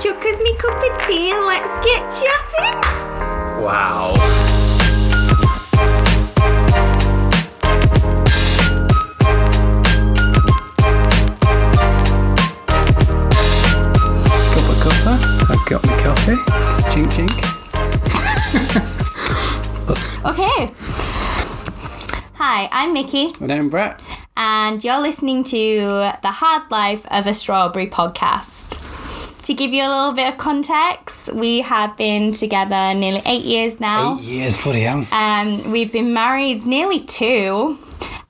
[0.00, 2.80] Chuck us me cup of tea and let's get chatting.
[3.62, 4.14] Wow.
[14.52, 15.14] Cuppa cuppa.
[15.50, 16.36] I've got my coffee.
[16.90, 17.34] Chink chink.
[20.24, 20.72] Okay.
[22.34, 24.00] Hi, I'm Mickey, My name Brett.
[24.36, 28.77] and you're listening to the Hard Life of a Strawberry podcast.
[29.48, 33.80] To give you a little bit of context, we have been together nearly eight years
[33.80, 34.18] now.
[34.18, 35.06] Eight years, bloody hell.
[35.10, 37.78] Um, we've been married nearly two,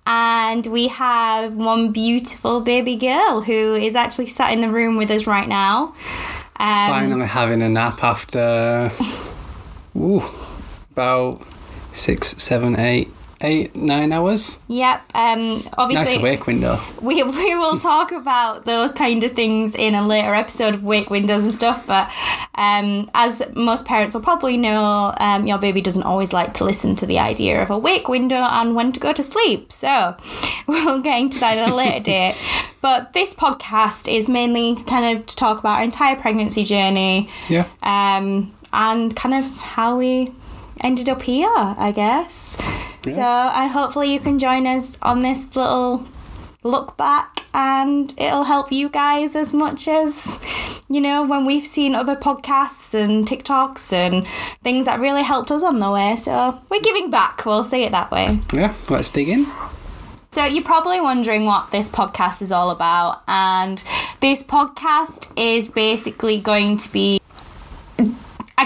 [0.07, 5.11] and we have one beautiful baby girl who is actually sat in the room with
[5.11, 5.93] us right now.
[6.55, 8.93] Um, Finally having a nap after,
[9.97, 10.23] ooh,
[10.93, 11.43] about
[11.93, 13.11] six, seven, eight,
[13.41, 14.59] eight, nine hours.
[14.69, 15.01] Yep.
[15.15, 16.81] Um, obviously, Nice awake window.
[17.01, 21.11] we we will talk about those kind of things in a later episode of Wake
[21.11, 21.87] Windows and stuff.
[21.87, 22.11] But
[22.55, 26.97] um, as most parents will probably know, um, your baby doesn't always like to listen
[26.97, 29.73] to the idea of a wake window and when to go to sleep.
[29.73, 30.17] So
[30.67, 32.37] we'll get into that at a later date.
[32.81, 37.67] But this podcast is mainly kind of to talk about our entire pregnancy journey Yeah.
[37.83, 40.33] um, and kind of how we
[40.83, 42.57] ended up here, I guess.
[43.05, 46.07] So, and hopefully you can join us on this little
[46.63, 50.41] look back and it'll help you guys as much as,
[50.91, 54.27] you know, when we've seen other podcasts and TikToks and
[54.63, 56.17] things that really helped us on the way.
[56.17, 58.41] So, we're giving back, we'll say it that way.
[58.53, 58.75] Yeah.
[58.91, 59.47] Let's dig in.
[60.31, 63.83] So, you're probably wondering what this podcast is all about, and
[64.21, 67.19] this podcast is basically going to be.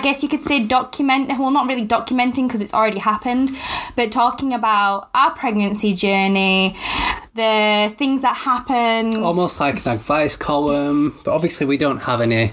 [0.02, 3.52] I guess you could say document, well, not really documenting because it's already happened,
[3.94, 6.74] but talking about our pregnancy journey,
[7.36, 9.18] the things that happened.
[9.18, 12.48] almost like an advice column, but obviously we don't have any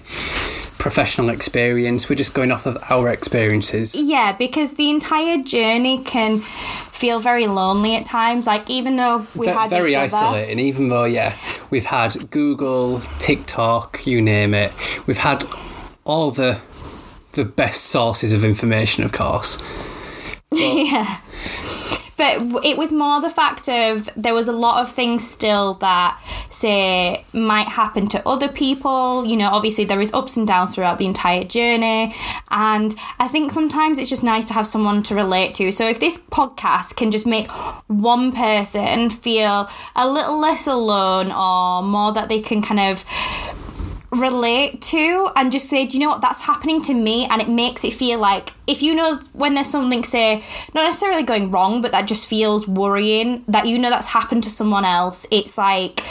[0.78, 2.08] professional experience.
[2.08, 3.96] We're just going off of our experiences.
[3.96, 8.46] Yeah, because the entire journey can feel very lonely at times.
[8.46, 10.18] Like, even though we Ve- had very each other.
[10.18, 11.36] isolating, even though yeah,
[11.72, 14.72] we've had Google, TikTok, you name it.
[15.08, 15.44] We've had
[16.06, 16.60] all the
[17.40, 19.62] the best sources of information, of course.
[20.52, 21.22] yeah.
[22.20, 26.22] But it was more the fact of there was a lot of things still that,
[26.50, 29.26] say, might happen to other people.
[29.26, 32.14] You know, obviously there is ups and downs throughout the entire journey.
[32.52, 35.72] And I think sometimes it's just nice to have someone to relate to.
[35.72, 37.50] So if this podcast can just make
[37.88, 43.06] one person feel a little less alone or more that they can kind of
[44.12, 47.50] relate to and just say, do you know what, that's happening to me, and it
[47.50, 50.44] makes it feel like if you know when there's something, say,
[50.74, 54.50] not necessarily going wrong, but that just feels worrying, that you know that's happened to
[54.50, 56.02] someone else, it's like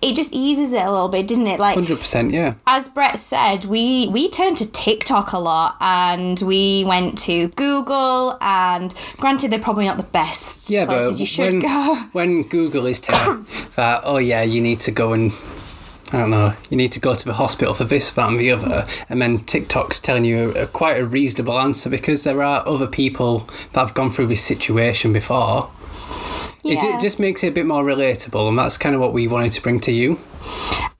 [0.00, 1.60] it just eases it a little bit, didn't it?
[1.60, 2.54] Like Hundred percent, yeah.
[2.66, 8.36] as Brett said, we we turned to TikTok a lot and we went to Google
[8.40, 11.94] and granted they're probably not the best Yeah, places but you should when, go.
[12.12, 13.46] when Google is telling
[13.76, 15.32] that, oh yeah, you need to go and
[16.12, 18.50] I don't know, you need to go to the hospital for this, that, and the
[18.50, 22.86] other, and then TikTok's telling you a, quite a reasonable answer because there are other
[22.86, 25.70] people that have gone through this situation before.
[26.64, 26.96] It, Yeah.
[26.96, 29.52] it just makes it a bit more relatable, and that's kind of what we wanted
[29.52, 30.20] to bring to you.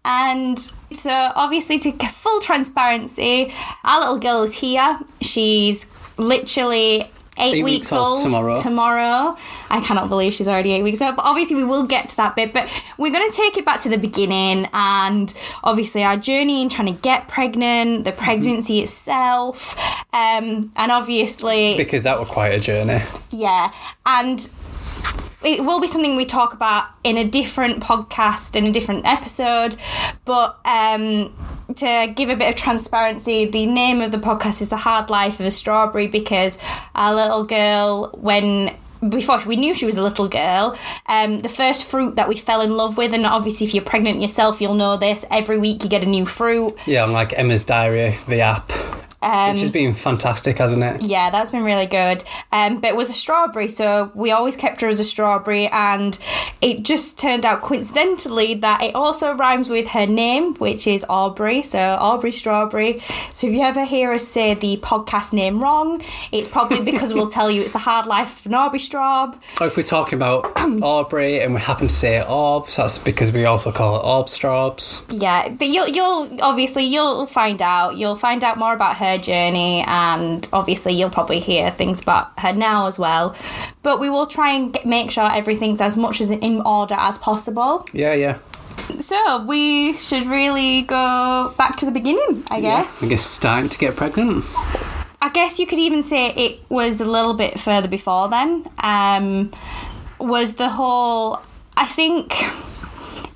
[0.04, 0.58] And
[0.92, 3.52] so, obviously, to full transparency,
[3.84, 4.98] our little girl is here.
[5.20, 5.86] She's
[6.18, 8.54] literally eight, Eight weeks, weeks old tomorrow.
[8.60, 9.36] Tomorrow.
[9.70, 11.16] I cannot believe she's already eight weeks old.
[11.16, 12.52] But obviously, we will get to that bit.
[12.52, 15.32] But we're going to take it back to the beginning and
[15.64, 19.76] obviously our journey in trying to get pregnant, the pregnancy itself,
[20.12, 23.00] um, and obviously Because that was quite a journey.
[23.30, 23.72] yeah,
[24.06, 24.40] and
[25.44, 29.76] it will be something we talk about in a different podcast in a different episode.
[30.24, 31.34] But um,
[31.76, 35.40] to give a bit of transparency, the name of the podcast is "The Hard Life
[35.40, 36.58] of a Strawberry" because
[36.94, 38.76] our little girl, when
[39.08, 42.60] before we knew she was a little girl, um, the first fruit that we fell
[42.60, 45.24] in love with, and obviously if you're pregnant yourself, you'll know this.
[45.30, 46.72] Every week you get a new fruit.
[46.86, 48.70] Yeah, I'm like Emma's Diary, the app,
[49.22, 51.02] Um, which has been fantastic, hasn't it?
[51.02, 52.24] Yeah, that's been really good.
[52.50, 56.18] Um, but it was a strawberry, so we always kept her as a strawberry, and
[56.60, 61.62] it just turned out coincidentally that it also rhymes with her name, which is Aubrey,
[61.62, 63.00] so Aubrey Strawberry.
[63.30, 66.02] So if you ever hear us say the podcast name wrong,
[66.32, 69.40] it's probably because we'll tell you it's the hard life of an Aubrey Straub.
[69.60, 70.52] Or if we're talking about
[70.82, 75.04] Aubrey and we happen to say Orbs, that's because we also call it Orb Straubs.
[75.10, 77.96] Yeah, but you'll you'll obviously you'll find out.
[77.96, 82.52] You'll find out more about her journey, and obviously you'll probably hear things about her
[82.52, 83.36] now as well.
[83.82, 87.18] But we will try and get, make sure everything's as much as in order as
[87.18, 87.86] possible.
[87.92, 88.38] Yeah, yeah.
[88.98, 93.02] So we should really go back to the beginning, I guess.
[93.02, 94.44] I guess starting to get pregnant.
[95.20, 98.66] I guess you could even say it was a little bit further before then.
[98.78, 99.52] Um,
[100.18, 101.40] was the whole?
[101.76, 102.34] I think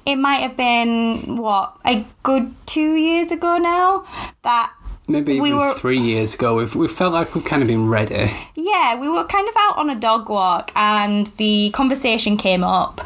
[0.04, 4.04] it might have been what a good two years ago now
[4.42, 4.72] that
[5.08, 7.88] Maybe We even were- three years ago, we've, we felt like we've kind of been
[7.88, 8.30] ready.
[8.56, 13.00] Yeah, we were kind of out on a dog walk and the conversation came up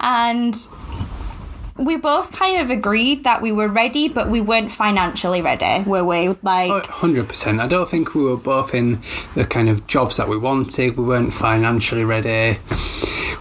[0.00, 0.56] and
[1.76, 6.04] we both kind of agreed that we were ready, but we weren't financially ready, were
[6.04, 6.28] we?
[6.42, 7.60] Like, oh, Hundred percent.
[7.60, 9.00] I don't think we were both in
[9.34, 10.96] the kind of jobs that we wanted.
[10.96, 12.58] We weren't financially ready.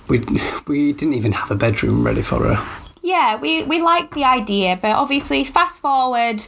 [0.07, 0.19] We
[0.67, 2.82] we didn't even have a bedroom ready for her.
[3.03, 6.41] Yeah, we, we liked the idea, but obviously, fast forward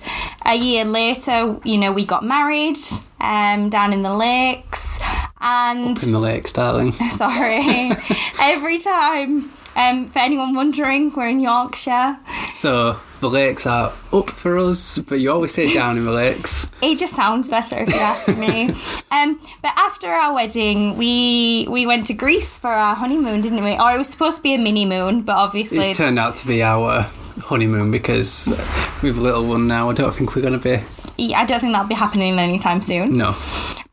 [0.46, 2.78] a year later, you know, we got married
[3.19, 5.00] um, down in the lakes
[5.42, 6.02] and.
[6.02, 6.92] In the lakes, darling.
[7.10, 7.92] Sorry.
[8.40, 12.18] Every time, um, for anyone wondering, we're in Yorkshire.
[12.54, 16.69] So the lakes are up for us, but you always say down in the lakes.
[16.81, 18.69] It just sounds better if you ask me.
[19.12, 23.77] um, but after our wedding, we we went to Greece for our honeymoon, didn't we?
[23.77, 26.48] Or it was supposed to be a mini moon, but obviously, It's turned out to
[26.48, 27.07] be our
[27.39, 28.48] honeymoon because
[29.01, 29.89] we've a little one now.
[29.89, 30.83] I don't think we're going to be.
[31.18, 33.18] yeah, I don't think that'll be happening anytime soon.
[33.18, 33.36] No.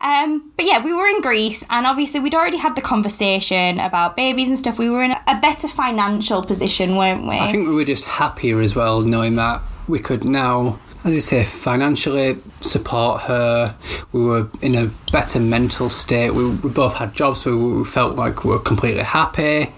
[0.02, 4.16] Um, but yeah, we were in Greece, and obviously we'd already had the conversation about
[4.16, 4.78] babies and stuff.
[4.78, 7.38] We were in a better financial position, weren't we?
[7.38, 11.20] I think we were just happier as well, knowing that we could now, as you
[11.20, 13.76] say, financially support her.
[14.10, 16.30] We were in a better mental state.
[16.30, 19.72] We, we both had jobs where we felt like we were completely happy.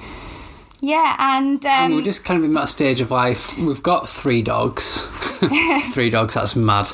[0.85, 3.57] Yeah, and um, And we're just kind of in that stage of life.
[3.59, 5.07] We've got three dogs.
[5.93, 6.91] three dogs, that's mad.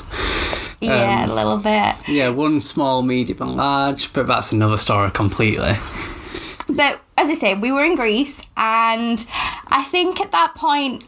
[0.79, 1.95] yeah, um, a little bit.
[2.07, 5.73] Yeah, one small, medium, and large, but that's another story completely.
[6.69, 9.25] But as I say, we were in Greece, and
[9.67, 11.03] I think at that point,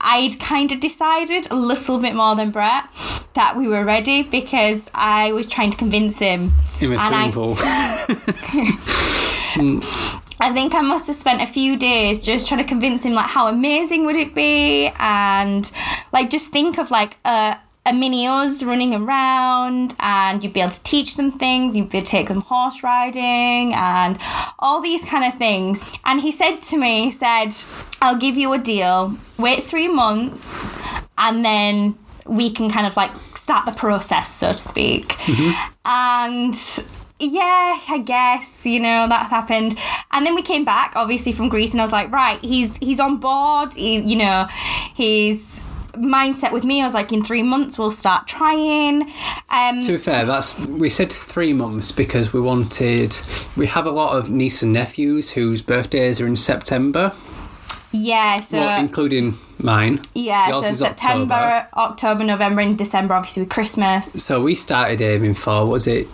[0.00, 2.84] I'd kind of decided a little bit more than Brett
[3.34, 6.52] that we were ready because I was trying to convince him.
[6.80, 7.32] In a I- swimming
[10.14, 10.19] pool.
[10.40, 13.26] I think I must have spent a few days just trying to convince him like
[13.26, 15.70] how amazing would it be and
[16.12, 20.70] like just think of like a a mini us running around and you'd be able
[20.70, 24.18] to teach them things, you'd be able to take them horse riding and
[24.58, 25.82] all these kind of things.
[26.04, 27.54] And he said to me, he said,
[28.02, 30.78] I'll give you a deal, wait three months
[31.16, 35.08] and then we can kind of like start the process, so to speak.
[35.08, 35.72] Mm-hmm.
[35.86, 36.54] And
[37.20, 39.78] yeah, I guess you know that happened,
[40.10, 42.98] and then we came back, obviously from Greece, and I was like, right, he's he's
[43.00, 43.74] on board.
[43.74, 44.46] He, you know,
[44.94, 45.64] his
[45.94, 46.80] mindset with me.
[46.80, 49.10] I was like, in three months we'll start trying.
[49.50, 53.16] Um, To be fair, that's we said three months because we wanted.
[53.56, 57.12] We have a lot of nieces and nephews whose birthdays are in September,
[57.92, 60.00] yeah, so well, including mine.
[60.14, 61.68] yeah, Yours so September, October.
[61.76, 64.22] October, November, and December, obviously with Christmas.
[64.22, 66.06] So we started aiming for was it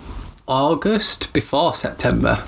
[0.49, 2.43] August before September.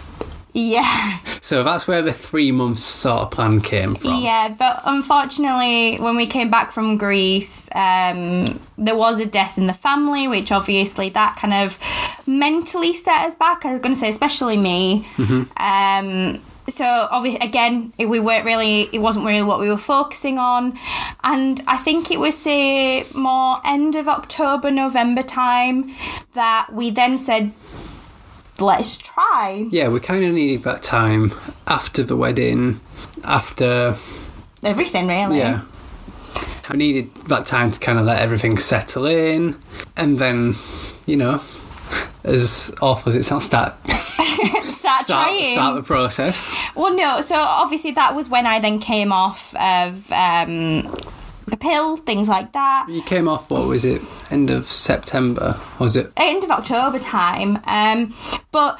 [0.54, 1.18] Yeah.
[1.40, 4.22] So that's where the three months sort of plan came from.
[4.22, 9.66] Yeah, but unfortunately, when we came back from Greece, um, there was a death in
[9.66, 11.78] the family, which obviously that kind of
[12.26, 13.64] mentally set us back.
[13.64, 15.06] I was going to say, especially me.
[15.56, 18.88] Um, so obviously, again, it- we weren't really.
[18.92, 20.76] It wasn't really what we were focusing on,
[21.22, 25.94] and I think it was say more end of October, November time
[26.34, 27.52] that we then said,
[28.60, 31.32] "Let's try." Yeah, we kind of needed that time
[31.66, 32.80] after the wedding,
[33.24, 33.96] after
[34.62, 35.38] Everything really.
[35.38, 35.62] yeah.
[36.70, 39.56] I needed that time to kind of let everything settle in,
[39.96, 40.54] and then,
[41.06, 41.40] you know,
[42.24, 45.52] as awful as it sounds, start Start, start trying.
[45.54, 46.54] start the process.
[46.74, 47.20] Well, no.
[47.20, 50.82] So obviously that was when I then came off of um,
[51.50, 52.86] the pill, things like that.
[52.88, 53.50] You came off.
[53.50, 54.02] What was it?
[54.30, 56.12] End of September, was it?
[56.16, 57.58] End of October time.
[57.66, 58.14] Um,
[58.52, 58.78] but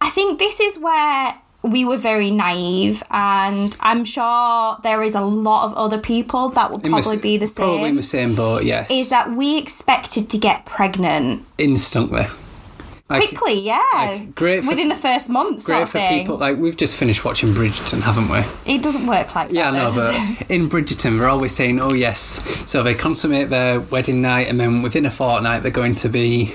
[0.00, 5.20] I think this is where we were very naive, and I'm sure there is a
[5.20, 7.96] lot of other people that will In the probably be the Probably in same.
[7.96, 8.64] the same boat.
[8.64, 8.88] Yes.
[8.90, 12.26] Is that we expected to get pregnant instantly?
[13.10, 13.60] Like, quickly?
[13.60, 15.64] Yeah, like, great for- within the first month.
[15.64, 16.20] Great for thing.
[16.20, 16.36] people.
[16.36, 18.72] Like we've just finished watching Bridgerton, haven't we?
[18.74, 19.76] It doesn't work like Yeah, that.
[19.78, 20.38] no, though, it?
[20.40, 22.20] but in Bridgerton, we're always saying, "Oh yes."
[22.70, 26.52] So they consummate their wedding night, and then within a fortnight, they're going to be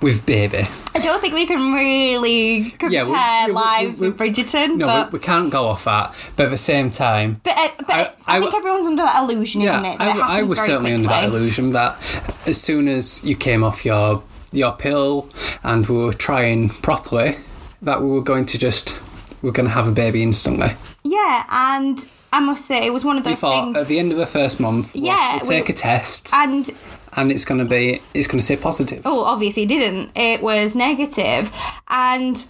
[0.00, 0.66] with baby.
[0.94, 4.76] I don't think we can really compare Yeah, we- we- lives we- with Bridgerton.
[4.76, 6.14] No, but, we, can't go off that.
[6.36, 9.22] But at the same time, but, uh, but I- I, I think everyone's under that
[9.22, 10.00] illusion, yeah, isn't it?
[10.00, 11.98] I, That I happens was certainly under that illusion that
[12.46, 15.28] as soon as you came off your your pill
[15.62, 17.36] and we were trying properly,
[17.82, 18.96] that we were going to just
[19.42, 20.70] we are going to have a baby instantly.
[21.04, 23.76] Yeah, and I must say it was one of those thought things.
[23.78, 26.68] at the end of the first month, we'll, Yeah, we'll take we- a test, and
[27.16, 29.02] and it's going to be it's going to say positive.
[29.04, 30.10] oh, obviously it didn't.
[30.16, 31.50] It was negative,
[31.88, 32.44] and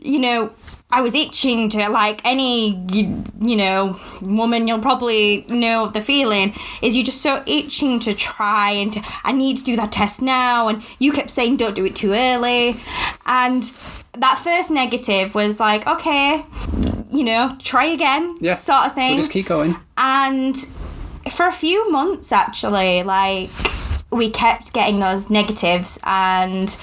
[0.00, 0.50] you know.
[0.92, 6.52] I was itching to like any you, you know woman you'll probably know the feeling
[6.82, 10.20] is you're just so itching to try and to, I need to do that test
[10.20, 12.80] now and you kept saying don't do it too early.
[13.26, 13.62] And
[14.18, 16.44] that first negative was like okay
[17.12, 19.10] you know try again Yeah, sort of thing.
[19.10, 19.76] We'll just keep going.
[19.96, 20.56] and
[21.30, 23.48] for a few months actually like
[24.10, 26.76] we kept getting those negatives and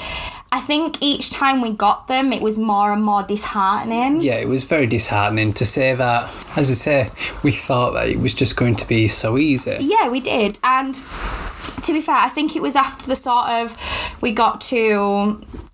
[0.57, 4.47] i think each time we got them it was more and more disheartening Yeah, it
[4.55, 6.21] was very disheartening to say that.
[6.55, 6.99] As I say,
[7.43, 9.77] we thought that it was just going to be so easy.
[9.95, 10.93] yeah we did and
[11.85, 13.65] to be fair i think it was after the sort of
[14.21, 14.79] we got to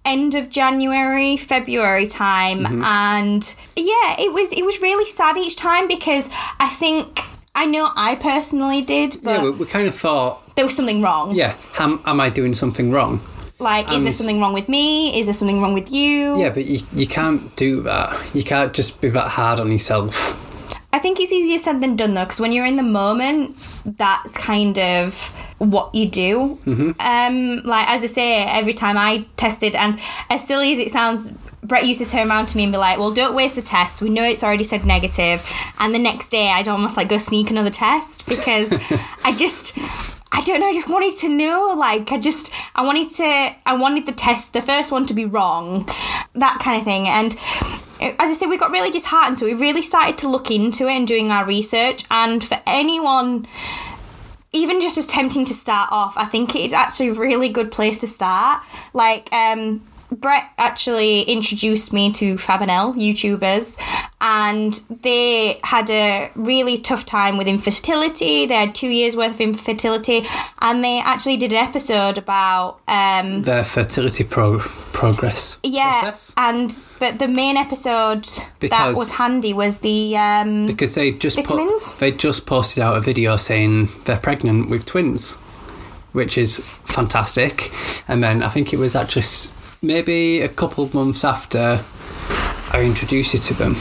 [0.06, 2.84] end of january february time Mm-hmm.
[2.84, 6.26] and yeah it was it was really sad each time because
[6.60, 7.06] i think
[7.56, 11.02] i know i personally did but Yeah, we, we kind of thought, there was something
[11.02, 13.22] wrong yeah, am, am I doing something wrong?
[13.64, 15.18] Like, is there something wrong with me?
[15.20, 16.40] Is there something wrong with you?
[16.40, 18.36] Yeah, but you, you can't do that.
[18.36, 20.40] You can't just be that hard on yourself.
[20.94, 24.38] I think it's easier said than done though, because when you're in the moment, that's
[24.38, 26.60] kind of what you do.
[26.66, 26.92] Mm-hmm.
[27.00, 31.32] Um, like as I say, every time I tested, and as silly as it sounds,
[31.64, 34.04] Brett used to turn around to me and be like, "Well, don't waste the test.
[34.04, 35.44] We know it's already said negative."
[35.80, 38.72] And the next day, I'd almost like go sneak another test because
[39.24, 39.76] I just.
[40.36, 40.68] I don't know.
[40.68, 41.76] I just wanted to know.
[41.78, 45.26] Like, I just, I wanted to, I wanted the test, the first one to be
[45.26, 45.88] wrong,
[46.34, 47.08] that kind of thing.
[47.08, 47.38] And
[48.02, 50.94] as I said, we got really disheartened, so we really started to look into it
[50.94, 52.06] and doing our research.
[52.10, 53.48] And for anyone,
[54.52, 58.00] even just as tempting to start off, I think it's actually a really good place
[58.00, 58.64] to start.
[58.94, 63.78] Like, um, Brett actually introduced me to Fabinel YouTubers,
[64.22, 68.46] and they had a really tough time with infertility.
[68.46, 70.24] They had two years worth of infertility,
[70.62, 76.34] and they actually did an episode about um, Their fertility pro- progress yeah, process.
[76.38, 78.28] and but the main episode
[78.60, 81.98] that was handy was the um, Because they just Vitamins?
[81.98, 85.36] they just posted out a video saying they're pregnant with twins,
[86.12, 87.72] which is fantastic.
[88.08, 89.52] And then I think it was actually s-
[89.84, 91.84] maybe a couple of months after
[92.72, 93.76] I introduced you to them.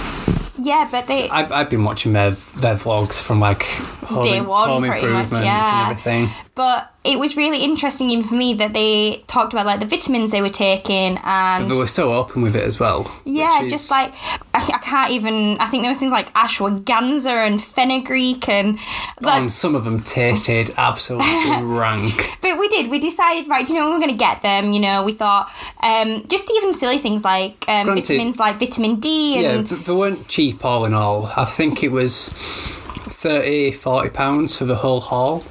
[0.58, 4.68] yeah, but they I've, I've been watching their their vlogs from like home, Day one,
[4.68, 5.82] home pretty much, yeah.
[5.82, 6.28] and everything.
[6.54, 10.30] But it was really interesting even for me that they talked about like the vitamins
[10.30, 13.10] they were taking and They were so open with it as well.
[13.24, 14.12] yeah, which just like
[14.54, 15.58] I, I can't even.
[15.60, 18.78] I think there was things like ashwagandha and fenugreek and
[19.20, 22.36] like, and some of them tasted absolutely rank.
[22.40, 22.90] but we did.
[22.90, 23.66] We decided right.
[23.66, 24.72] Do you know we we're going to get them?
[24.72, 25.50] You know, we thought
[25.82, 29.84] um, just even silly things like um, Granted- vitamins like vitamin D Yeah, and th-
[29.86, 31.32] they weren't cheap all in all.
[31.36, 35.44] I think it was 30, 40 pounds for the whole haul.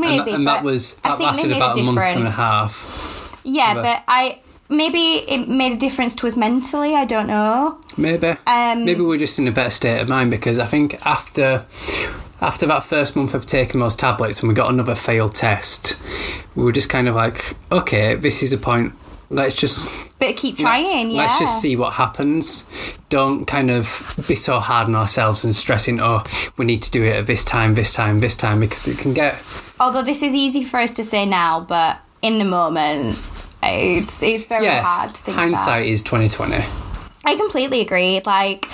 [0.00, 0.18] Maybe.
[0.18, 3.40] and, that- and that was I that lasted about a month and a half.
[3.44, 4.40] Yeah, But- but I
[4.70, 6.94] maybe it made a difference to us mentally.
[6.94, 7.78] I don't know.
[7.96, 8.34] Maybe.
[8.46, 11.64] Um, Maybe we're just in a better state of mind because I think after
[12.40, 16.00] after that first month of taking those tablets and we got another failed test,
[16.54, 18.92] we were just kind of like, okay, this is a point.
[19.30, 21.10] Let's just But keep trying.
[21.10, 21.22] yeah.
[21.22, 22.68] Let's just see what happens.
[23.10, 26.22] Don't kind of be so hard on ourselves and stressing, oh,
[26.56, 29.12] we need to do it at this time, this time, this time, because it can
[29.14, 29.34] get.
[29.80, 33.16] Although this is easy for us to say now, but in the moment,
[33.62, 35.86] it's it's very Yeah, hard to think hindsight about.
[35.88, 36.56] is 2020.
[37.24, 38.20] I completely agree.
[38.24, 38.66] Like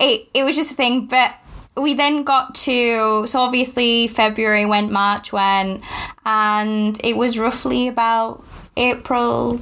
[0.00, 1.34] it, it was just a thing, but
[1.76, 5.84] we then got to so obviously February went, March went,
[6.24, 8.44] and it was roughly about
[8.76, 9.60] April.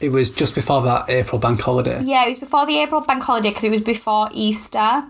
[0.00, 2.02] It was just before that April bank holiday.
[2.02, 5.04] Yeah, it was before the April bank holiday because it was before Easter.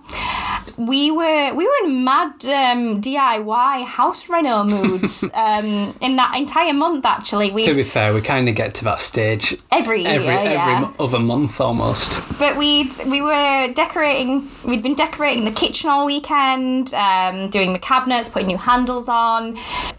[0.79, 6.73] We were we were in mad um, DIY house reno moods um, in that entire
[6.73, 7.05] month.
[7.07, 10.29] Actually, we To be fair, we kind of get to that stage every year, every
[10.29, 10.81] every yeah.
[10.81, 12.21] mo- other month almost.
[12.39, 14.49] But we'd we were decorating.
[14.65, 19.57] We'd been decorating the kitchen all weekend, um, doing the cabinets, putting new handles on.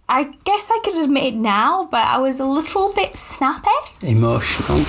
[0.09, 3.69] I guess I could admit it now, but I was a little bit snappy.
[4.01, 4.85] Emotional,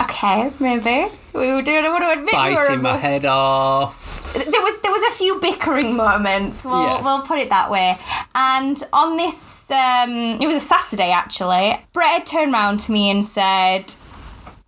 [0.00, 1.84] Okay, maybe we were doing.
[1.84, 4.09] I want to admit we were biting my head off.
[4.32, 6.64] There was there was a few bickering moments.
[6.64, 7.02] We'll Yeah.
[7.02, 7.98] we'll put it that way.
[8.34, 11.80] And on this, um, it was a Saturday actually.
[11.92, 13.94] Brett had turned round to me and said.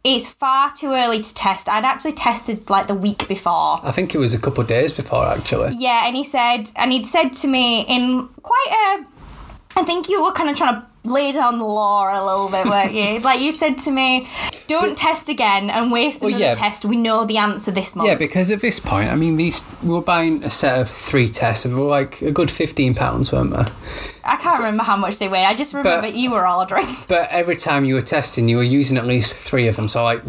[0.04, 1.69] It's far too early to test.
[1.69, 3.78] I'd actually tested like the week before.
[3.85, 5.76] I think it was a couple of days before actually.
[5.78, 8.66] Yeah, and he said, and he'd said to me in quite
[8.99, 12.50] a, I think you were kind of trying to laid on the law a little
[12.50, 13.18] bit, weren't you?
[13.25, 14.28] like you said to me,
[14.66, 16.52] don't test again and waste another yeah.
[16.52, 16.85] test.
[16.85, 18.09] We know the answer this month.
[18.09, 21.28] Yeah, because at this point, I mean, these we were buying a set of three
[21.28, 23.64] tests, and we were like a good fifteen pounds, weren't we?
[24.25, 25.44] I can't remember how much they weigh.
[25.44, 26.87] I just remember But- you were ordering.
[27.09, 29.88] But every time you were testing, you were using at least three of them.
[29.88, 30.23] So like,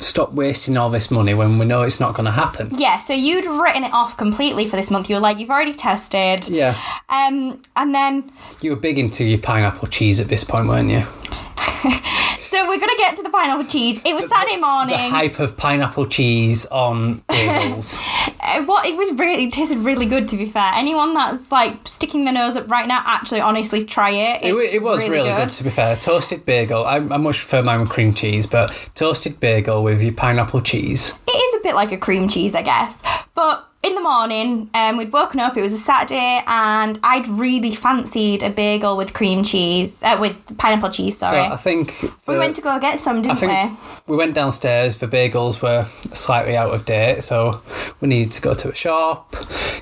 [0.00, 2.70] stop wasting all this money when we know it's not going to happen.
[2.72, 5.08] Yeah, so you'd written it off completely for this month.
[5.08, 6.48] You were like, you've already tested.
[6.48, 6.76] Yeah,
[7.08, 11.04] Um, and then you were big into your pineapple cheese at this point, weren't you?
[12.58, 14.00] so we're gonna get to the pineapple cheese.
[14.04, 14.96] It was Saturday morning.
[14.96, 17.98] The hype of pineapple cheese on bagels.
[18.40, 20.72] Uh, what it was really it tasted really good to be fair.
[20.74, 24.42] Anyone that's like sticking their nose up right now, actually, honestly, try it.
[24.42, 25.48] It, it was really, good.
[25.50, 25.96] to be fair.
[25.96, 26.84] Toasted bagel.
[26.84, 31.14] I, I much prefer mine with cream cheese, but toasted bagel with your pineapple cheese.
[31.28, 33.02] It is a bit like a cream cheese, I guess.
[33.38, 35.56] But in the morning, um, we'd woken up.
[35.56, 40.34] It was a Saturday, and I'd really fancied a bagel with cream cheese, uh, with
[40.58, 41.18] pineapple cheese.
[41.18, 41.42] So Sorry.
[41.42, 43.76] I think we went to go get some, didn't we?
[44.08, 44.98] we went downstairs.
[44.98, 47.62] The bagels were slightly out of date, so
[48.00, 49.36] we needed to go to a shop,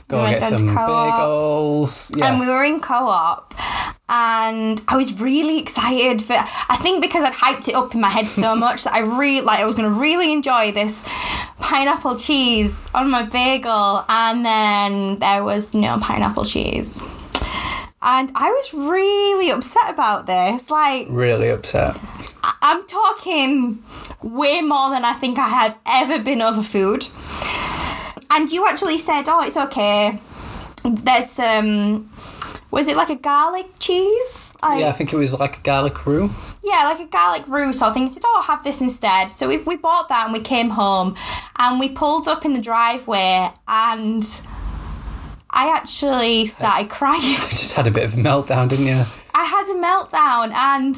[0.07, 2.15] go We get some bagels.
[2.15, 3.55] Yeah, And we were in co-op,
[4.11, 6.35] and I was really excited for.
[6.35, 9.41] I think because I'd hyped it up in my head so much that I really
[9.41, 11.09] like I was going to really enjoy this
[11.67, 17.03] pineapple cheese on my bagel, and then there was no pineapple cheese,
[18.03, 20.69] and I was really upset about this.
[20.71, 21.97] Like really upset.
[22.43, 23.83] I- I'm talking
[24.23, 27.07] way more than I think I have ever been over food.
[28.29, 30.21] And you actually said, "Oh, it's okay."
[30.85, 32.11] There's um,
[32.77, 34.53] was it like a garlic cheese?
[34.63, 36.29] Like, Yeah, I think it was like a garlic roux.
[36.63, 38.05] yeah, like a garlic roux sort of thing.
[38.05, 41.15] He said, "Oh, have this instead." So we we bought that and we came home,
[41.59, 44.25] and we pulled up in the driveway, and
[45.51, 47.23] I actually started crying.
[47.45, 49.05] You just had a bit of a meltdown, didn't you?
[49.35, 50.95] I had a meltdown and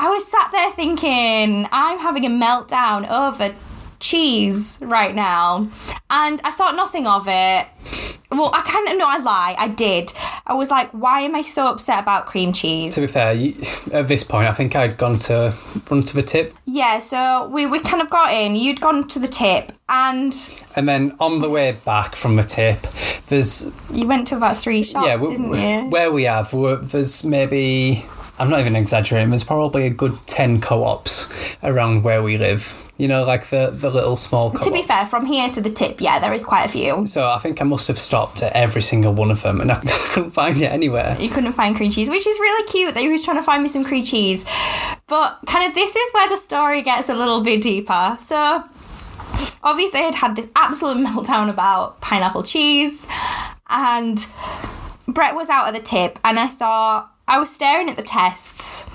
[0.00, 3.54] I was sat there thinking, I'm having a meltdown over
[4.00, 5.68] cheese right now.
[6.10, 7.66] And I thought nothing of it.
[8.30, 9.56] Well, I kind of know I lie.
[9.58, 10.12] I did.
[10.46, 12.94] I was like, why am I so upset about cream cheese?
[12.94, 13.54] To be fair, you,
[13.92, 15.54] at this point, I think I'd gone to
[15.90, 18.54] run to the tip, Yeah, so we, we kind of got in.
[18.54, 20.34] You'd gone to the tip and
[20.76, 22.86] and then on the way back from the tip,
[23.28, 25.90] there's you went to about three shops, yeah, we, didn't you?
[25.90, 26.50] where we have,
[26.90, 28.04] there's maybe
[28.38, 29.30] I'm not even exaggerating.
[29.30, 32.87] There's probably a good ten co-ops around where we live.
[32.98, 34.50] You know, like the the little small.
[34.50, 34.66] Co-ops.
[34.66, 37.06] To be fair, from here to the tip, yeah, there is quite a few.
[37.06, 39.76] So I think I must have stopped at every single one of them, and I
[40.10, 41.16] couldn't find it anywhere.
[41.18, 43.62] you couldn't find cream cheese, which is really cute that he was trying to find
[43.62, 44.44] me some cream cheese.
[45.06, 48.16] But kind of this is where the story gets a little bit deeper.
[48.18, 48.64] So
[49.62, 53.06] obviously I'd had this absolute meltdown about pineapple cheese
[53.68, 54.26] and
[55.06, 58.88] Brett was out at the tip and I thought I was staring at the tests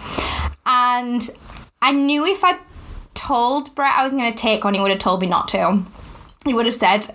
[0.65, 1.29] and
[1.81, 2.59] I knew if I'd
[3.23, 5.83] told Brett I was going to take one, he would have told me not to.
[6.45, 7.07] He would have said,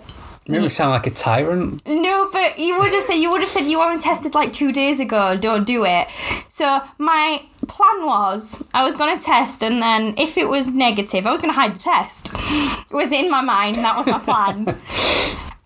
[0.47, 1.85] You me sound like a tyrant.
[1.85, 4.71] no, but you would have said you would have said you only tested like two
[4.71, 5.37] days ago.
[5.37, 6.07] Don't do it.
[6.47, 11.27] So my plan was I was going to test, and then if it was negative,
[11.27, 12.31] I was going to hide the test.
[12.33, 13.75] It was in my mind.
[13.75, 14.75] That was my plan.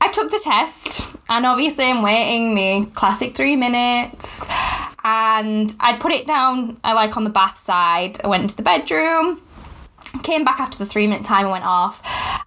[0.01, 4.45] I took the test, and obviously I'm waiting the classic three minutes,
[5.05, 6.77] and I'd put it down.
[6.83, 8.19] I like on the bath side.
[8.21, 9.41] I went into the bedroom
[10.23, 12.01] came back after the three minute timer went off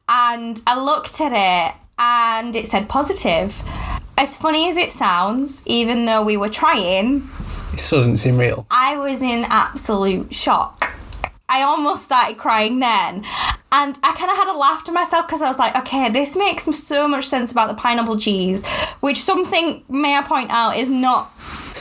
[0.09, 3.63] and I looked at it and it said positive.
[4.19, 7.29] As funny as it sounds, even though we were trying,
[7.73, 8.67] It still didn't seem real.
[8.71, 10.95] I was in absolute shock.
[11.49, 13.25] I almost started crying then.
[13.71, 16.35] And I kind of had a laugh to myself because I was like, okay, this
[16.35, 18.67] makes so much sense about the pineapple cheese,
[19.01, 21.31] which something, may I point out, is not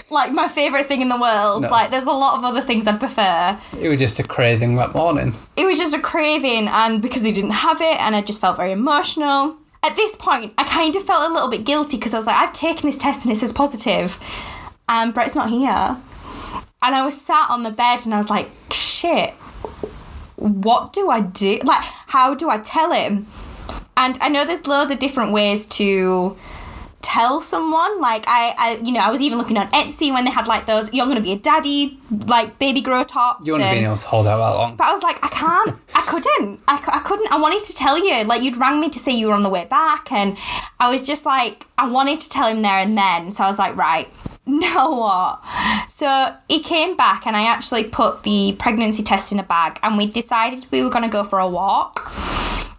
[0.10, 1.64] like my favourite thing in the world.
[1.64, 1.70] No.
[1.70, 4.94] Like, there's a lot of other things I'd prefer It was just a craving that
[4.94, 5.34] morning.
[5.58, 8.58] it was just a craving and because he didn't have it and I just felt
[8.58, 9.58] very emotional.
[9.84, 12.36] At this point, I kind of felt a little bit guilty because I was like,
[12.38, 14.18] I've taken this test and it says positive
[14.90, 15.98] and Brett's not here.
[16.82, 19.32] And I was sat on the bed and I was like, shit,
[20.36, 21.60] what do I do?
[21.64, 23.28] Like, how do I tell him?
[23.98, 26.38] And I know there's loads of different ways to
[27.06, 28.02] tell someone.
[28.02, 30.66] Like I, I you know, I was even looking on Etsy when they had like
[30.66, 33.46] those "You're gonna be a daddy" like baby grow tops.
[33.46, 34.76] You wouldn't have and- been able to hold out that long.
[34.76, 35.78] but I was like, I can't.
[35.94, 36.60] I couldn't.
[36.68, 37.32] I, I couldn't.
[37.32, 38.24] I wanted to tell you.
[38.26, 40.12] Like, you'd rang me to say you were on the way back.
[40.12, 40.38] And
[40.80, 43.32] I was just like, I wanted to tell him there and then.
[43.32, 44.08] So I was like, right,
[44.46, 45.42] now what?
[45.90, 49.80] So he came back and I actually put the pregnancy test in a bag.
[49.84, 52.12] And we decided we were going to go for a walk.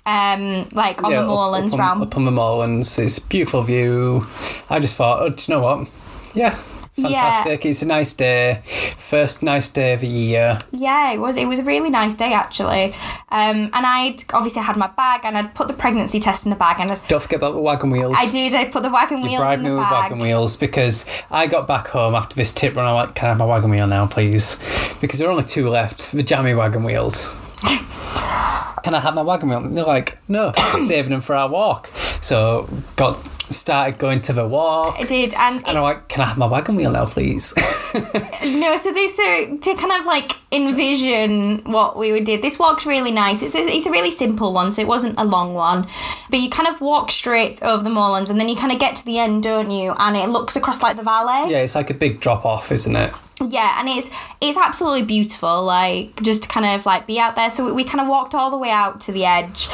[0.06, 2.02] Um, like on Yeah, the moorlands up, on, round.
[2.02, 2.96] up on the moorlands.
[2.98, 4.24] It's a beautiful view.
[4.70, 5.88] I just thought, oh, do you know what?
[6.32, 6.54] Yeah,
[6.94, 7.66] fantastic.
[7.66, 8.62] It's a nice day.
[8.96, 10.58] First nice day of the year.
[10.70, 11.36] Yeah, it was.
[11.36, 12.94] It was a really nice day actually.
[13.30, 16.56] Um, and I'd obviously had my bag and I'd put the pregnancy test in the
[16.56, 18.14] bag and I, Don't forget about the wagon wheels.
[18.16, 18.54] I did.
[18.54, 21.46] I put the wagon You wheels bribed in me the with wagon wheels because I
[21.48, 22.86] got back home after this tip run.
[22.86, 24.56] I'm like, can I have my wagon wheel now, please?
[25.00, 27.34] Because there are only two left, the jammy wagon wheels.
[28.86, 29.58] can I have my wagon wheel?
[29.58, 31.90] And they're like, no, saving them for our walk.
[32.20, 33.18] So got
[33.52, 34.94] started going to the walk.
[34.96, 37.52] I did, and And I'm like, can I have my wagon wheel now, please?
[38.44, 42.40] No, so this so to kind of like envision what we would do.
[42.40, 43.42] This walk's really nice.
[43.42, 45.88] It's it's a really simple one, so it wasn't a long one,
[46.30, 48.94] but you kind of walk straight over the moorlands, and then you kind of get
[48.96, 49.94] to the end, don't you?
[49.98, 51.50] And it looks across like the valley.
[51.50, 53.12] yeah, it's like a big drop off, isn't it?
[53.44, 55.62] Yeah, and it's it's absolutely beautiful.
[55.62, 57.50] Like just to kind of like be out there.
[57.50, 59.68] So we, we kind of walked all the way out to the edge.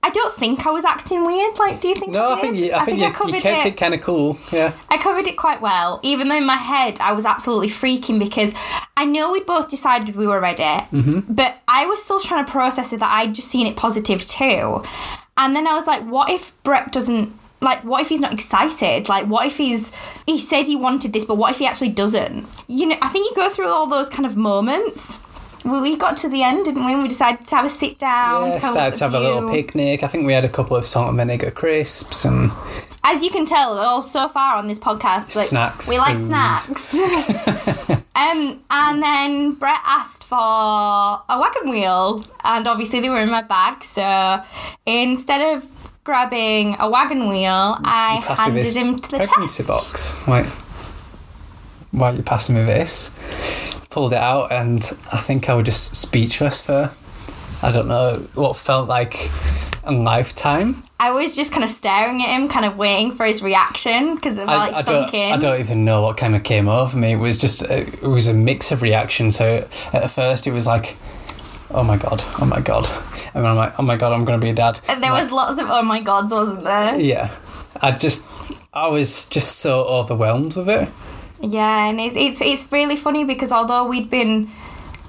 [0.00, 1.58] I don't think I was acting weird.
[1.58, 2.12] Like, do you think?
[2.12, 3.74] No, I, I think you, I think, you, you covered kept it.
[3.74, 4.38] it kind of cool.
[4.52, 4.72] Yeah.
[4.88, 8.54] I covered it quite well, even though in my head I was absolutely freaking because
[8.96, 11.32] I know we'd both decided we were ready, Mm-hmm.
[11.34, 14.82] but I was still trying to process it that I'd just seen it positive too.
[15.36, 17.32] And then I was like, what if Brett doesn't.
[17.60, 19.08] Like, what if he's not excited?
[19.08, 19.92] Like, what if he's.
[20.26, 22.46] He said he wanted this, but what if he actually doesn't?
[22.68, 25.20] You know, I think you go through all those kind of moments.
[25.64, 26.92] We, we got to the end, didn't we?
[26.92, 28.46] And we decided to have a sit down.
[28.46, 30.02] Yeah, to have, decided to have a little picnic.
[30.04, 32.52] I think we had a couple of salt and vinegar crisps and
[33.02, 36.26] As you can tell, all so far on this podcast, like, Snacks, We like food.
[36.26, 36.94] snacks.
[38.14, 43.42] um, and then Brett asked for a wagon wheel, and obviously they were in my
[43.42, 43.82] bag.
[43.82, 44.42] So
[44.86, 49.68] instead of grabbing a wagon wheel, I handed him to the pregnancy test.
[49.68, 50.26] box.
[50.26, 50.46] Like,
[51.90, 53.14] why are you passing me this?
[53.90, 56.92] Pulled it out, and I think I was just speechless for,
[57.62, 59.30] I don't know, what felt like
[59.84, 60.82] a lifetime.
[60.98, 64.38] I was just kind of staring at him, kind of waiting for his reaction because
[64.38, 65.32] it like I, I sunk don't, in.
[65.34, 67.12] I don't even know what kind of came over me.
[67.12, 69.36] It was just, it was a mix of reactions.
[69.36, 70.96] So at first it was like,
[71.70, 72.88] oh my god, oh my god,
[73.34, 74.80] and I'm like, oh my god, I'm gonna be a dad.
[74.88, 76.98] And there I'm was lots of oh my gods, wasn't there?
[76.98, 77.30] yeah.
[77.80, 78.24] I just,
[78.72, 80.88] I was just so overwhelmed with it.
[81.40, 84.50] Yeah, and it's it's it's really funny because although we'd been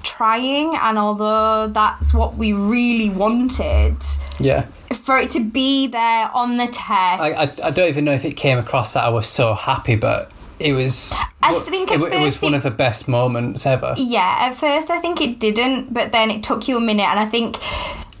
[0.02, 3.96] trying and although that's what we really wanted,
[4.38, 4.66] Yeah.
[4.94, 6.86] for it to be there on the test.
[7.22, 9.96] I, I, I don't even know if it came across that I was so happy,
[9.96, 11.12] but it was.
[11.42, 13.94] I think it, it was one of the best moments ever.
[13.96, 17.18] yeah, at first I think it didn't, but then it took you a minute, and
[17.18, 17.56] I think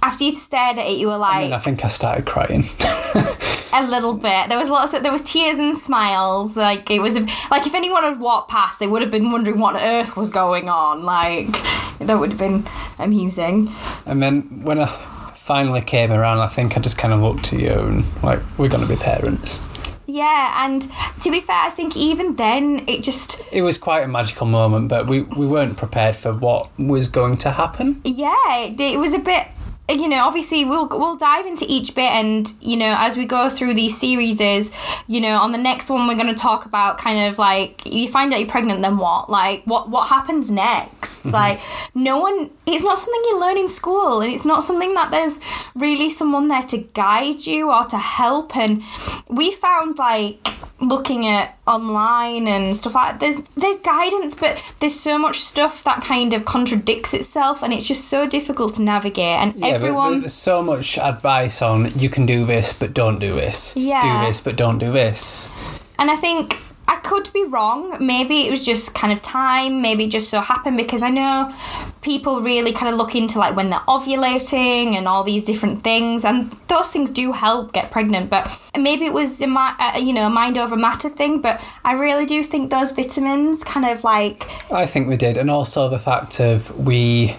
[0.02, 2.64] after you'd stared at it, you were like And I think I started crying.
[3.72, 4.48] a little bit.
[4.48, 6.56] There was lots of there was tears and smiles.
[6.56, 7.18] Like it was
[7.50, 10.30] like if anyone had walked past, they would have been wondering what on earth was
[10.30, 11.04] going on.
[11.04, 11.52] Like
[11.98, 12.66] that would have been
[12.98, 13.72] amusing.
[14.06, 14.86] and then when I
[15.34, 18.68] finally came around, I think I just kind of looked at you and like, we're
[18.68, 19.62] going to be parents.
[20.12, 20.82] Yeah, and
[21.22, 24.88] to be fair, I think even then it just It was quite a magical moment,
[24.88, 28.00] but we, we weren't prepared for what was going to happen.
[28.04, 29.46] yeah, it, it was a bit.
[29.90, 33.48] You know, obviously we'll we'll dive into each bit, and you know, as we go
[33.50, 34.72] through these series, is
[35.06, 38.08] you know, on the next one we're going to talk about kind of like you
[38.08, 39.28] find out you're pregnant, then what?
[39.28, 41.24] Like what what happens next?
[41.24, 41.30] Mm-hmm.
[41.30, 41.60] Like
[41.94, 45.40] no one, it's not something you learn in school, and it's not something that there's
[45.74, 48.56] really someone there to guide you or to help.
[48.56, 48.82] And
[49.28, 50.46] we found like
[50.80, 56.02] looking at online and stuff like there's there's guidance but there's so much stuff that
[56.02, 60.20] kind of contradicts itself and it's just so difficult to navigate and Yeah, but everyone
[60.20, 63.76] there's so much advice on you can do this, but don't do this.
[63.76, 64.02] Yeah.
[64.02, 65.50] Do this, but don't do this.
[65.98, 66.58] and I think
[66.90, 67.96] I could be wrong.
[68.04, 69.80] Maybe it was just kind of time.
[69.80, 71.54] Maybe it just so happened because I know
[72.02, 76.24] people really kind of look into like when they're ovulating and all these different things,
[76.24, 78.28] and those things do help get pregnant.
[78.28, 81.40] But maybe it was a you know mind over matter thing.
[81.40, 85.48] But I really do think those vitamins kind of like I think we did, and
[85.48, 87.36] also the fact of we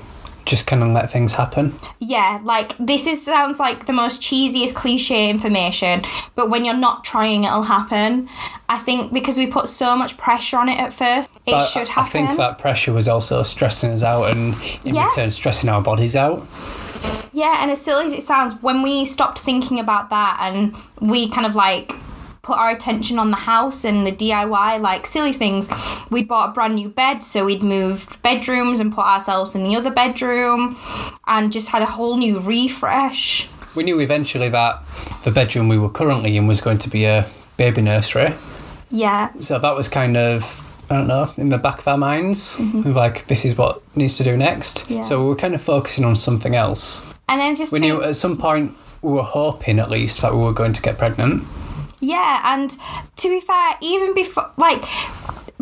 [0.52, 1.74] just kind of let things happen.
[2.00, 6.04] Yeah, like this is sounds like the most cheesiest cliche information,
[6.36, 8.28] but when you're not trying, it'll happen.
[8.68, 11.88] I think because we put so much pressure on it at first, it But should
[11.88, 12.24] happen.
[12.24, 15.08] I think that pressure was also stressing us out, and in Yeah.
[15.08, 16.46] return, stressing our bodies out.
[17.32, 21.30] yeah, and as silly as it sounds, when we stopped thinking about that and we
[21.30, 21.94] kind of like
[22.42, 25.70] put our attention on the house and the DIY, like silly things,
[26.10, 29.76] we'd bought a brand new bed, so we'd moved bedrooms and put ourselves in the
[29.76, 30.78] other bedroom,
[31.28, 33.48] and just had a whole new refresh.
[33.76, 34.82] We knew eventually that
[35.24, 37.28] the bedroom we were currently in was going to be a
[37.58, 38.34] baby nursery.
[38.90, 42.60] Yeah, So that was kind of, I don't know, in the back of our minds.
[42.60, 44.80] We were like, this is what needs to do next.
[44.80, 44.94] Mm-hmm.
[44.96, 45.02] Yeah.
[45.02, 47.06] So we were kind of focusing on something else.
[47.30, 50.34] and I just We think, knew at some point, we were hoping at least that
[50.34, 51.44] we were going to get pregnant.
[52.02, 52.76] Yeah, and
[53.18, 54.84] to be fair, even before, like,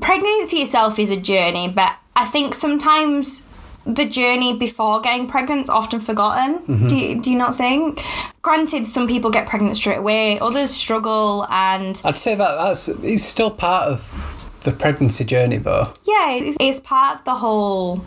[0.02, 3.45] pregnancy itself is a journey, but I think sometimes
[3.86, 6.60] the journey before getting pregnant is often forgotten.
[6.60, 6.88] Mm-hmm.
[6.88, 8.02] Do, you, do you not think?
[8.41, 13.23] Granted, some people get pregnant straight away, others struggle, and I'd say that that's it's
[13.23, 15.93] still part of the pregnancy journey, though.
[16.06, 17.97] yeah, it's, it's part of the whole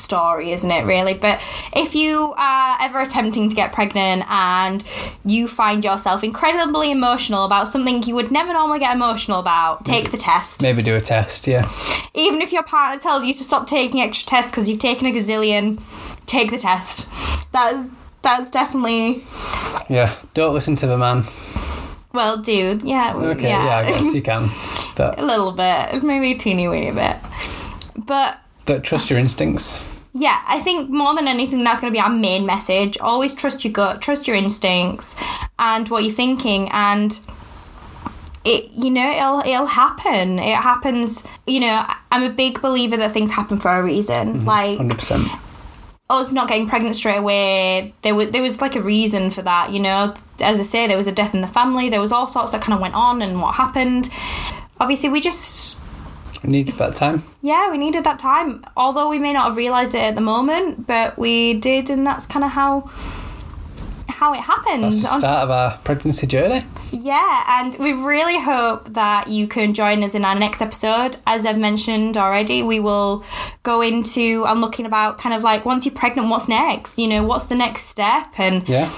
[0.00, 1.14] story, isn't it, really?
[1.14, 1.40] But
[1.74, 4.84] if you are ever attempting to get pregnant and
[5.24, 10.08] you find yourself incredibly emotional about something you would never normally get emotional about, take
[10.08, 10.10] mm.
[10.10, 10.62] the test.
[10.62, 11.46] Maybe do a test.
[11.46, 11.70] Yeah.
[12.14, 15.12] Even if your partner tells you to stop taking extra tests because you've taken a
[15.12, 15.80] gazillion,
[16.26, 17.10] take the test.
[17.52, 17.90] That's
[18.22, 19.24] that's definitely
[19.88, 20.14] Yeah.
[20.34, 21.24] Don't listen to the man.
[22.12, 22.82] well, dude.
[22.82, 23.48] Yeah, Okay.
[23.48, 24.50] Yeah, I guess you can.
[25.00, 27.16] a little bit, maybe a teeny weeny bit,
[27.96, 29.82] but but trust your instincts.
[30.12, 32.98] Yeah, I think more than anything, that's going to be our main message.
[32.98, 35.16] Always trust your gut, trust your instincts,
[35.58, 37.18] and what you're thinking, and
[38.44, 40.38] it you know it'll it'll happen.
[40.38, 41.26] It happens.
[41.46, 44.38] You know, I'm a big believer that things happen for a reason.
[44.38, 44.46] Mm-hmm.
[44.48, 45.28] Like Hundred percent.
[46.08, 49.70] us not getting pregnant straight away, there was there was like a reason for that.
[49.72, 51.88] You know, as I say, there was a death in the family.
[51.88, 54.10] There was all sorts that kind of went on and what happened.
[54.80, 55.78] Obviously, we just
[56.42, 57.22] We needed that time.
[57.42, 58.64] yeah, we needed that time.
[58.76, 62.26] Although we may not have realised it at the moment, but we did, and that's
[62.26, 62.88] kind of how
[64.08, 64.84] how it happened.
[64.84, 66.64] That's the On- start of our pregnancy journey.
[66.90, 71.16] yeah, and we really hope that you can join us in our next episode.
[71.26, 73.24] As I've mentioned already, we will
[73.62, 76.98] go into and looking about kind of like once you're pregnant, what's next?
[76.98, 78.90] You know, what's the next step, and Yeah.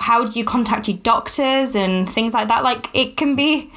[0.00, 2.62] how do you contact your doctors and things like that.
[2.62, 3.70] Like it can be.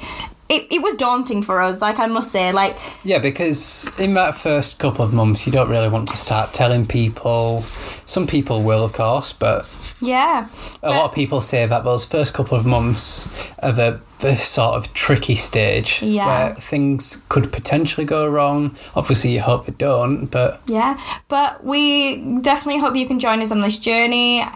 [0.50, 2.52] It, it was daunting for us, like I must say.
[2.52, 6.52] Like Yeah, because in that first couple of months, you don't really want to start
[6.52, 7.62] telling people.
[8.04, 9.66] Some people will, of course, but
[10.00, 10.48] yeah,
[10.82, 13.28] a lot of people say that those first couple of months
[13.60, 16.26] are the, the sort of tricky stage Yeah.
[16.26, 18.76] where things could potentially go wrong.
[18.94, 23.50] Obviously, you hope they don't, but Yeah, but we definitely hope you can join us
[23.52, 24.44] on this journey.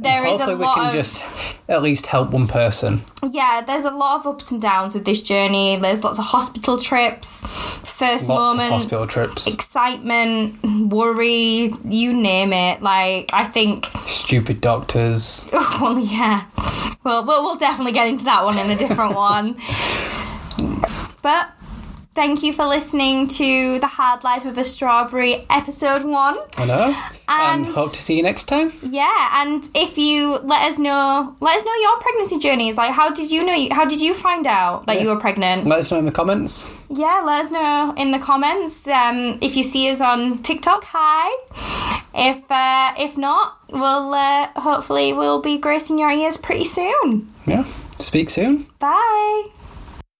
[0.00, 1.24] There is hopefully a we lot can of just
[1.68, 3.00] at least help one person.
[3.32, 3.62] yeah.
[3.62, 5.76] There's a lot of ups and downs with this journey.
[5.76, 7.42] There's lots of hospital trips,
[7.82, 9.48] first Lots moments, hospital trips.
[9.48, 10.62] excitement,
[10.92, 12.80] worry, you name it.
[12.80, 15.48] Like I think, Stupid doctors.
[15.52, 16.44] well, yeah.
[17.02, 19.56] Well, we'll we'll definitely get into that one in a different one.
[21.22, 21.50] But
[22.14, 26.36] thank you for listening to the Hard Life of a Strawberry, episode one.
[26.56, 26.94] Hello.
[27.28, 28.72] And, And- hope to see you next time.
[28.82, 32.76] Yeah, and if you let us know, let us know your pregnancy journeys.
[32.78, 33.68] Like, how did you know?
[33.74, 35.66] How did you find out that you were pregnant?
[35.66, 36.72] Let us know in the comments.
[36.88, 38.88] Yeah, let us know in the comments.
[38.88, 41.28] Um, if you see us on TikTok, hi.
[42.14, 47.28] If uh, if not, we'll uh, hopefully we'll be gracing your ears pretty soon.
[47.46, 47.66] Yeah.
[48.00, 48.66] Speak soon.
[48.78, 49.57] Bye.